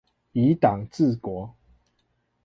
[0.31, 1.53] 以黨治國